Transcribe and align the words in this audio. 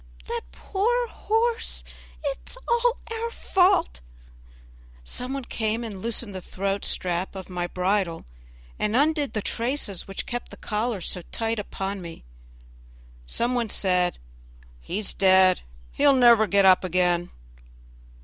that 0.25 0.41
poor 0.51 1.07
horse! 1.09 1.83
it 2.23 2.39
is 2.49 2.57
all 2.67 2.97
our 3.13 3.29
fault." 3.29 4.01
Some 5.03 5.31
one 5.31 5.45
came 5.45 5.83
and 5.83 6.01
loosened 6.01 6.33
the 6.33 6.41
throat 6.41 6.83
strap 6.85 7.35
of 7.35 7.51
my 7.51 7.67
bridle, 7.67 8.25
and 8.79 8.95
undid 8.95 9.33
the 9.33 9.43
traces 9.43 10.07
which 10.07 10.25
kept 10.25 10.49
the 10.49 10.57
collar 10.57 11.01
so 11.01 11.21
tight 11.31 11.59
upon 11.59 12.01
me. 12.01 12.23
Some 13.27 13.53
one 13.53 13.69
said, 13.69 14.17
"He's 14.79 15.13
dead, 15.13 15.61
he'll 15.91 16.15
never 16.15 16.47
get 16.47 16.65
up 16.65 16.83
again." 16.83 17.29